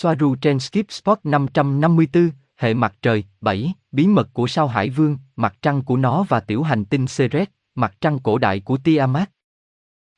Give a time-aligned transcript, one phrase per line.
[0.00, 5.18] Soaru trên Skip Spot 554, hệ mặt trời, 7, bí mật của sao Hải Vương,
[5.36, 9.30] mặt trăng của nó và tiểu hành tinh Ceres, mặt trăng cổ đại của Tiamat.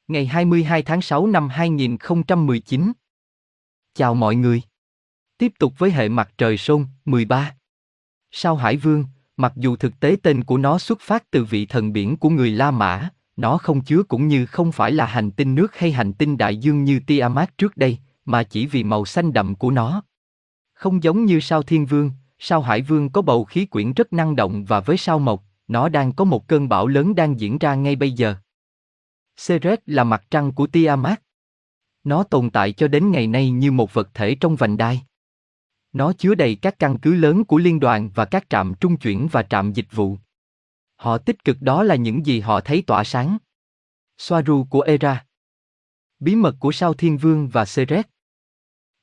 [0.09, 2.93] Ngày 22 tháng 6 năm 2019.
[3.95, 4.63] Chào mọi người.
[5.39, 7.55] Tiếp tục với hệ mặt trời Sôn, 13.
[8.31, 9.05] Sao Hải Vương,
[9.37, 12.51] mặc dù thực tế tên của nó xuất phát từ vị thần biển của người
[12.51, 16.13] La Mã, nó không chứa cũng như không phải là hành tinh nước hay hành
[16.13, 20.03] tinh đại dương như Tiamat trước đây, mà chỉ vì màu xanh đậm của nó.
[20.73, 24.37] Không giống như sao Thiên Vương, sao Hải Vương có bầu khí quyển rất năng
[24.37, 27.75] động và với sao Mộc, nó đang có một cơn bão lớn đang diễn ra
[27.75, 28.35] ngay bây giờ.
[29.47, 31.23] Ceres là mặt trăng của Tiamat.
[32.05, 35.03] Nó tồn tại cho đến ngày nay như một vật thể trong vành đai.
[35.93, 39.29] Nó chứa đầy các căn cứ lớn của liên đoàn và các trạm trung chuyển
[39.33, 40.17] và trạm dịch vụ.
[40.97, 43.39] Họ tích cực đó là những gì họ thấy tỏa sáng.
[44.19, 45.25] Soaru của Era
[46.21, 48.05] Bí mật của sao Thiên Vương và Ceres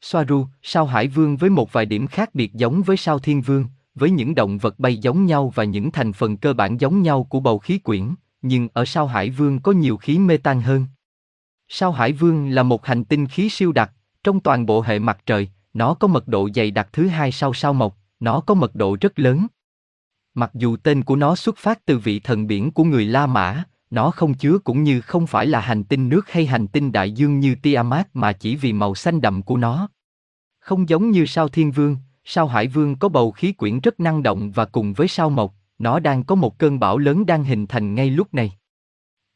[0.02, 3.66] Soaru, sao Hải Vương với một vài điểm khác biệt giống với sao Thiên Vương,
[3.96, 7.24] với những động vật bay giống nhau và những thành phần cơ bản giống nhau
[7.24, 10.86] của bầu khí quyển, nhưng ở sao Hải Vương có nhiều khí mê tan hơn.
[11.68, 13.92] Sao Hải Vương là một hành tinh khí siêu đặc,
[14.24, 17.54] trong toàn bộ hệ mặt trời, nó có mật độ dày đặc thứ hai sau
[17.54, 19.48] sao mộc, nó có mật độ rất lớn.
[20.34, 23.64] Mặc dù tên của nó xuất phát từ vị thần biển của người La Mã,
[23.90, 27.12] nó không chứa cũng như không phải là hành tinh nước hay hành tinh đại
[27.12, 29.90] dương như Tiamat mà chỉ vì màu xanh đậm của nó.
[30.60, 34.24] Không giống như sao Thiên Vương, sao Hải Vương có bầu khí quyển rất năng
[34.24, 37.68] động và cùng với sao Mộc, nó đang có một cơn bão lớn đang hình
[37.68, 38.52] thành ngay lúc này.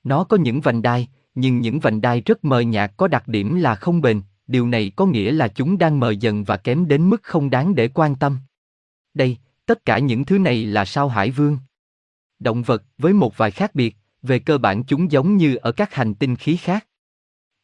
[0.04, 3.56] Nó có những vành đai, nhưng những vành đai rất mờ nhạt có đặc điểm
[3.56, 7.10] là không bền, điều này có nghĩa là chúng đang mờ dần và kém đến
[7.10, 8.40] mức không đáng để quan tâm.
[9.14, 11.58] Đây, tất cả những thứ này là sao Hải Vương.
[12.40, 15.94] Động vật với một vài khác biệt, về cơ bản chúng giống như ở các
[15.94, 16.88] hành tinh khí khác.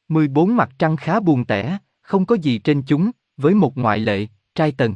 [0.07, 4.27] 14 mặt trăng khá buồn tẻ, không có gì trên chúng, với một ngoại lệ,
[4.55, 4.95] trai tầng.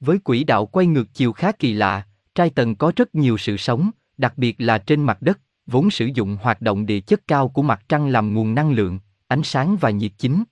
[0.00, 3.56] Với quỹ đạo quay ngược chiều khá kỳ lạ, trai tầng có rất nhiều sự
[3.56, 7.48] sống, đặc biệt là trên mặt đất, vốn sử dụng hoạt động địa chất cao
[7.48, 8.98] của mặt trăng làm nguồn năng lượng,
[9.28, 10.44] ánh sáng và nhiệt chính.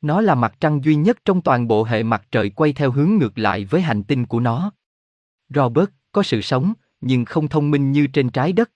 [0.00, 3.10] Nó là mặt trăng duy nhất trong toàn bộ hệ mặt trời quay theo hướng
[3.10, 4.72] ngược lại với hành tinh của nó.
[5.48, 8.70] Robert có sự sống, nhưng không thông minh như trên trái đất.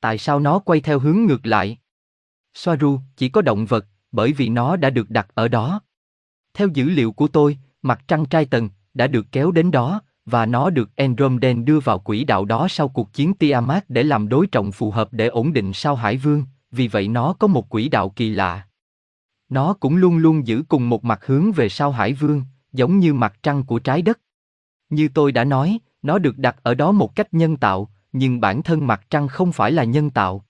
[0.00, 1.78] Tại sao nó quay theo hướng ngược lại?
[2.54, 5.80] Soaru chỉ có động vật, bởi vì nó đã được đặt ở đó.
[6.54, 10.46] Theo dữ liệu của tôi, mặt trăng trai tầng đã được kéo đến đó, và
[10.46, 14.46] nó được Andromeda đưa vào quỹ đạo đó sau cuộc chiến Tiamat để làm đối
[14.46, 17.88] trọng phù hợp để ổn định sao Hải Vương, vì vậy nó có một quỹ
[17.88, 18.66] đạo kỳ lạ.
[19.48, 23.14] Nó cũng luôn luôn giữ cùng một mặt hướng về sao Hải Vương, giống như
[23.14, 24.20] mặt trăng của trái đất.
[24.90, 28.62] Như tôi đã nói, nó được đặt ở đó một cách nhân tạo, nhưng bản
[28.62, 30.44] thân mặt trăng không phải là nhân tạo.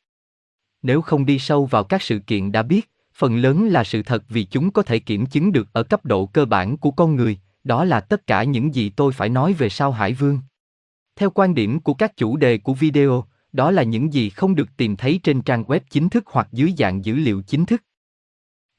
[0.82, 4.24] Nếu không đi sâu vào các sự kiện đã biết, phần lớn là sự thật
[4.28, 7.38] vì chúng có thể kiểm chứng được ở cấp độ cơ bản của con người,
[7.64, 10.40] đó là tất cả những gì tôi phải nói về sao Hải Vương.
[11.16, 14.68] Theo quan điểm của các chủ đề của video, đó là những gì không được
[14.76, 17.82] tìm thấy trên trang web chính thức hoặc dưới dạng dữ liệu chính thức.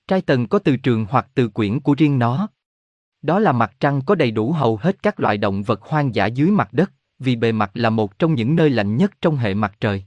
[0.08, 2.48] Trai tần có từ trường hoặc từ quyển của riêng nó.
[3.22, 6.26] Đó là mặt trăng có đầy đủ hầu hết các loại động vật hoang dã
[6.26, 9.54] dưới mặt đất, vì bề mặt là một trong những nơi lạnh nhất trong hệ
[9.54, 10.04] mặt trời.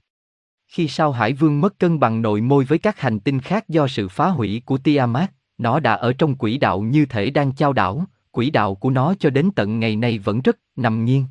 [0.68, 3.88] Khi sao Hải Vương mất cân bằng nội môi với các hành tinh khác do
[3.88, 7.72] sự phá hủy của Tiamat, nó đã ở trong quỹ đạo như thể đang chao
[7.72, 11.26] đảo, quỹ đạo của nó cho đến tận ngày nay vẫn rất nằm nghiêng.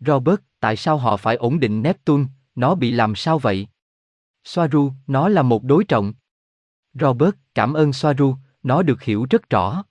[0.00, 3.66] Robert, tại sao họ phải ổn định Neptune, nó bị làm sao vậy?
[4.44, 6.12] Soaru, nó là một đối trọng.
[6.94, 9.84] Robert, cảm ơn Soaru, nó được hiểu rất rõ.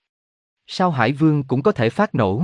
[0.68, 2.44] Sao Hải Vương cũng có thể phát nổ?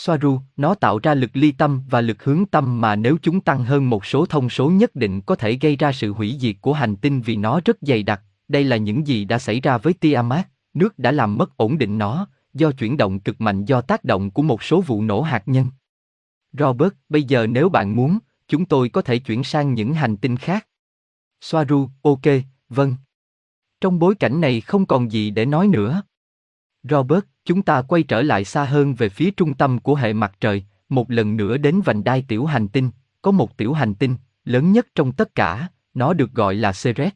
[0.00, 3.64] Soaru, nó tạo ra lực ly tâm và lực hướng tâm mà nếu chúng tăng
[3.64, 6.72] hơn một số thông số nhất định có thể gây ra sự hủy diệt của
[6.72, 8.22] hành tinh vì nó rất dày đặc.
[8.48, 11.98] Đây là những gì đã xảy ra với Tiamat, nước đã làm mất ổn định
[11.98, 15.42] nó, do chuyển động cực mạnh do tác động của một số vụ nổ hạt
[15.46, 15.66] nhân.
[16.52, 18.18] Robert, bây giờ nếu bạn muốn,
[18.48, 20.66] chúng tôi có thể chuyển sang những hành tinh khác.
[21.40, 22.26] Soaru, ok,
[22.68, 22.94] vâng.
[23.80, 26.02] Trong bối cảnh này không còn gì để nói nữa.
[26.82, 30.32] Robert, chúng ta quay trở lại xa hơn về phía trung tâm của hệ mặt
[30.40, 32.90] trời, một lần nữa đến vành đai tiểu hành tinh,
[33.22, 37.12] có một tiểu hành tinh, lớn nhất trong tất cả, nó được gọi là Ceres.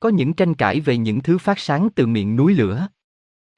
[0.00, 2.88] Có những tranh cãi về những thứ phát sáng từ miệng núi lửa.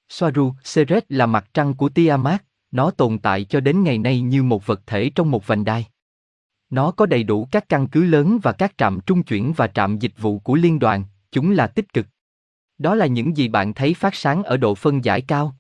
[0.08, 4.42] Soaru, Ceres là mặt trăng của Tiamat, nó tồn tại cho đến ngày nay như
[4.42, 5.86] một vật thể trong một vành đai.
[6.70, 9.98] Nó có đầy đủ các căn cứ lớn và các trạm trung chuyển và trạm
[9.98, 12.06] dịch vụ của liên đoàn, chúng là tích cực.
[12.78, 15.56] Đó là những gì bạn thấy phát sáng ở độ phân giải cao.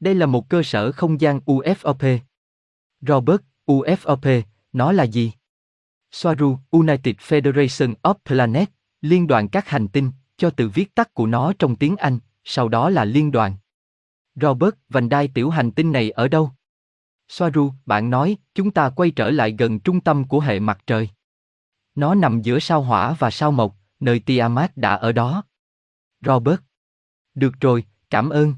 [0.00, 2.18] Đây là một cơ sở không gian UFOP.
[3.00, 4.42] Robert, UFOP,
[4.72, 5.32] nó là gì?
[6.10, 11.26] Soaru, United Federation of Planets, Liên đoàn các hành tinh, cho từ viết tắt của
[11.26, 13.56] nó trong tiếng Anh, sau đó là liên đoàn.
[14.34, 16.50] Robert, vành đai tiểu hành tinh này ở đâu?
[17.28, 21.08] Soaru, bạn nói, chúng ta quay trở lại gần trung tâm của hệ mặt trời.
[21.94, 25.44] Nó nằm giữa sao hỏa và sao mộc, nơi Tiamat đã ở đó.
[26.20, 26.60] Robert.
[27.34, 28.54] Được rồi, cảm ơn.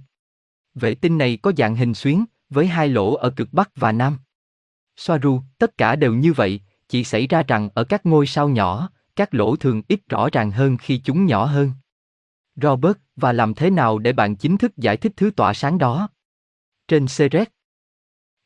[0.75, 4.19] Vệ tinh này có dạng hình xuyến, với hai lỗ ở cực Bắc và Nam.
[4.97, 8.91] Soaru, tất cả đều như vậy, chỉ xảy ra rằng ở các ngôi sao nhỏ,
[9.17, 11.73] các lỗ thường ít rõ ràng hơn khi chúng nhỏ hơn.
[12.57, 16.09] Robert, và làm thế nào để bạn chính thức giải thích thứ tỏa sáng đó?
[16.89, 17.49] Trên Ceres.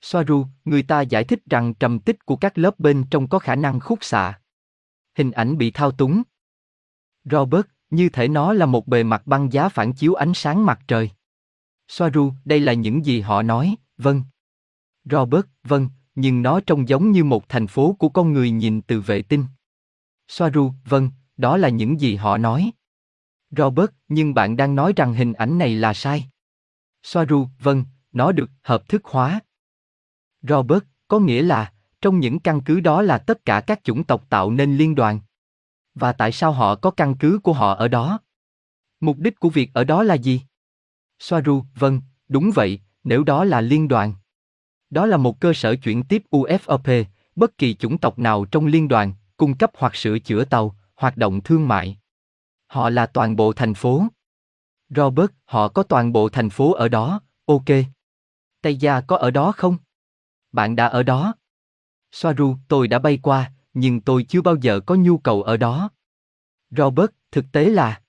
[0.00, 3.54] Soaru, người ta giải thích rằng trầm tích của các lớp bên trong có khả
[3.54, 4.40] năng khúc xạ.
[5.14, 6.22] Hình ảnh bị thao túng.
[7.24, 10.80] Robert, như thể nó là một bề mặt băng giá phản chiếu ánh sáng mặt
[10.88, 11.10] trời.
[11.88, 14.22] Soaru, đây là những gì họ nói, vâng.
[15.04, 19.00] Robert, vâng, nhưng nó trông giống như một thành phố của con người nhìn từ
[19.00, 19.44] vệ tinh.
[20.28, 22.70] Soaru, vâng, đó là những gì họ nói.
[23.50, 26.26] Robert, nhưng bạn đang nói rằng hình ảnh này là sai.
[27.02, 29.40] Soaru, vâng, nó được hợp thức hóa.
[30.42, 34.26] Robert, có nghĩa là, trong những căn cứ đó là tất cả các chủng tộc
[34.28, 35.20] tạo nên liên đoàn.
[35.96, 38.18] Và tại sao họ có căn cứ của họ ở đó?
[39.00, 40.42] Mục đích của việc ở đó là gì?
[41.18, 44.14] Soaru, vâng, đúng vậy, nếu đó là liên đoàn.
[44.90, 47.04] Đó là một cơ sở chuyển tiếp UFOP,
[47.36, 51.16] bất kỳ chủng tộc nào trong liên đoàn, cung cấp hoặc sửa chữa tàu, hoạt
[51.16, 51.98] động thương mại.
[52.66, 54.06] Họ là toàn bộ thành phố.
[54.88, 57.64] Robert, họ có toàn bộ thành phố ở đó, ok.
[58.62, 59.76] Tây Gia có ở đó không?
[60.52, 61.34] Bạn đã ở đó.
[62.12, 65.90] Soaru, tôi đã bay qua, nhưng tôi chưa bao giờ có nhu cầu ở đó.
[66.70, 68.00] Robert, thực tế là...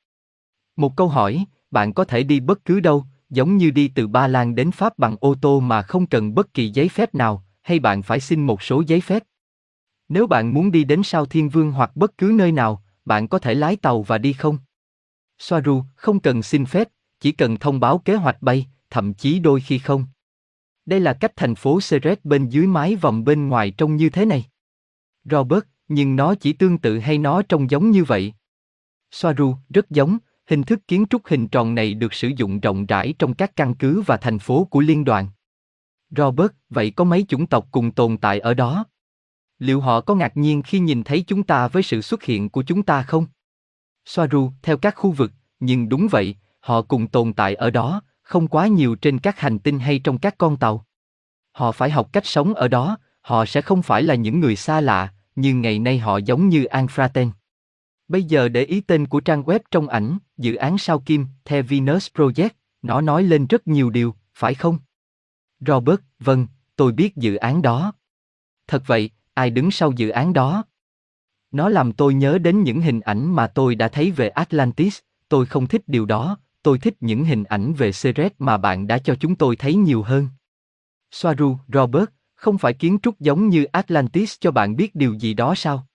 [0.76, 4.28] Một câu hỏi, bạn có thể đi bất cứ đâu, giống như đi từ Ba
[4.28, 7.80] Lan đến Pháp bằng ô tô mà không cần bất kỳ giấy phép nào, hay
[7.80, 9.24] bạn phải xin một số giấy phép.
[10.10, 13.40] Nếu bạn muốn đi đến sao Thiên Vương hoặc bất cứ nơi nào, bạn có
[13.40, 14.58] thể lái tàu và đi không?
[15.40, 16.88] Soaru, không cần xin phép,
[17.20, 20.06] chỉ cần thông báo kế hoạch bay, thậm chí đôi khi không.
[20.86, 24.26] Đây là cách thành phố Seret bên dưới mái vòng bên ngoài trông như thế
[24.26, 24.46] này.
[25.32, 28.34] Robert, nhưng nó chỉ tương tự hay nó trông giống như vậy?
[29.12, 33.14] Soaru, rất giống, hình thức kiến trúc hình tròn này được sử dụng rộng rãi
[33.20, 35.30] trong các căn cứ và thành phố của liên đoàn.
[36.10, 38.86] Robert, vậy có mấy chủng tộc cùng tồn tại ở đó?
[39.60, 42.64] Liệu họ có ngạc nhiên khi nhìn thấy chúng ta với sự xuất hiện của
[42.64, 43.26] chúng ta không?
[44.06, 48.48] Soaru, theo các khu vực, nhưng đúng vậy, họ cùng tồn tại ở đó, không
[48.48, 50.86] quá nhiều trên các hành tinh hay trong các con tàu.
[51.52, 54.82] Họ phải học cách sống ở đó, họ sẽ không phải là những người xa
[54.82, 57.32] lạ, nhưng ngày nay họ giống như Anfraten.
[58.08, 61.62] Bây giờ để ý tên của trang web trong ảnh, dự án sao kim, The
[61.62, 62.50] Venus Project,
[62.82, 64.80] nó nói lên rất nhiều điều, phải không?
[65.60, 67.94] Robert, vâng, tôi biết dự án đó.
[68.68, 70.64] Thật vậy, ai đứng sau dự án đó?
[71.52, 75.00] Nó làm tôi nhớ đến những hình ảnh mà tôi đã thấy về Atlantis,
[75.30, 78.98] tôi không thích điều đó, tôi thích những hình ảnh về Ceres mà bạn đã
[78.98, 80.28] cho chúng tôi thấy nhiều hơn.
[81.12, 85.54] Soaru, Robert, không phải kiến trúc giống như Atlantis cho bạn biết điều gì đó
[85.56, 85.88] sao?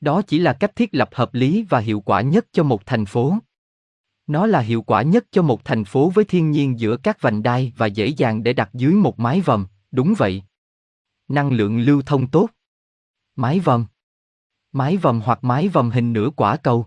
[0.00, 3.06] Đó chỉ là cách thiết lập hợp lý và hiệu quả nhất cho một thành
[3.06, 3.38] phố.
[4.26, 7.42] Nó là hiệu quả nhất cho một thành phố với thiên nhiên giữa các vành
[7.42, 10.42] đai và dễ dàng để đặt dưới một mái vòm, đúng vậy.
[11.28, 12.48] Năng lượng lưu thông tốt.
[13.36, 13.86] Mái vòm.
[14.72, 16.86] Mái vòm hoặc mái vòm hình nửa quả cầu.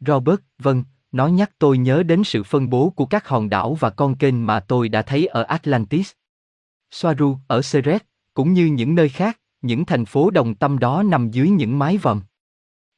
[0.00, 3.90] Robert, vâng, nó nhắc tôi nhớ đến sự phân bố của các hòn đảo và
[3.90, 6.12] con kênh mà tôi đã thấy ở Atlantis.
[6.90, 11.30] Soaru, ở Seret cũng như những nơi khác, những thành phố đồng tâm đó nằm
[11.30, 12.20] dưới những mái vòm.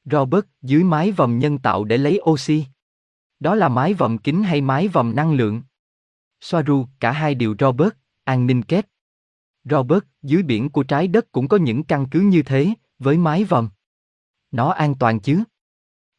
[0.04, 2.64] Robert, dưới mái vòm nhân tạo để lấy oxy.
[3.40, 5.62] Đó là mái vòm kính hay mái vòm năng lượng?
[6.40, 7.92] Soaru, cả hai đều Robert,
[8.24, 8.86] an ninh kép.
[9.64, 13.44] Robert, dưới biển của trái đất cũng có những căn cứ như thế, với mái
[13.44, 13.68] vòm.
[14.50, 15.42] Nó an toàn chứ?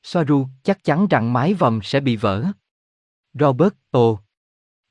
[0.04, 2.46] Soaru, chắc chắn rằng mái vòm sẽ bị vỡ.
[3.34, 4.20] Robert, ồ.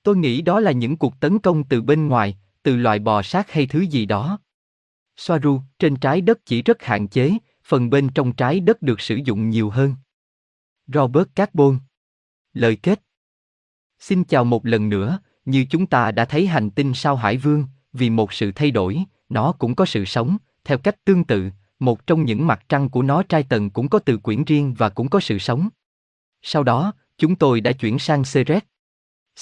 [0.03, 3.51] Tôi nghĩ đó là những cuộc tấn công từ bên ngoài, từ loài bò sát
[3.51, 4.39] hay thứ gì đó.
[5.17, 7.33] Soaru, trên trái đất chỉ rất hạn chế,
[7.65, 9.95] phần bên trong trái đất được sử dụng nhiều hơn.
[10.87, 11.79] Robert Carbon
[12.53, 13.03] Lời kết
[13.99, 17.65] Xin chào một lần nữa, như chúng ta đã thấy hành tinh sao Hải Vương,
[17.93, 22.07] vì một sự thay đổi, nó cũng có sự sống, theo cách tương tự, một
[22.07, 25.09] trong những mặt trăng của nó trai tầng cũng có từ quyển riêng và cũng
[25.09, 25.69] có sự sống.
[26.43, 28.63] Sau đó, chúng tôi đã chuyển sang Ceres.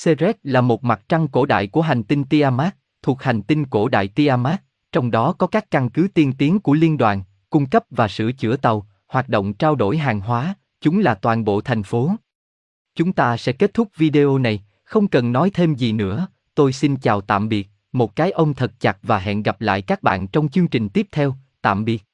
[0.05, 3.89] Ceres là một mặt trăng cổ đại của hành tinh Tiamat, thuộc hành tinh cổ
[3.89, 4.63] đại Tiamat,
[4.93, 8.33] trong đó có các căn cứ tiên tiến của liên đoàn, cung cấp và sửa
[8.33, 12.11] chữa tàu, hoạt động trao đổi hàng hóa, chúng là toàn bộ thành phố.
[12.95, 16.97] Chúng ta sẽ kết thúc video này, không cần nói thêm gì nữa, tôi xin
[16.97, 20.49] chào tạm biệt, một cái ôm thật chặt và hẹn gặp lại các bạn trong
[20.49, 22.08] chương trình tiếp theo, tạm biệt.